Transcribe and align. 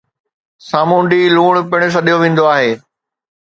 سامونڊي 0.69 1.21
لوڻ 1.35 1.53
پڻ 1.69 1.81
سڏيو 1.95 2.17
ويندو 2.21 2.43
آهي 2.55 2.71